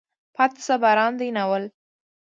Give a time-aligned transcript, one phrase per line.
[0.35, 1.29] پاتې شه باران دی.
[1.35, 1.63] ناول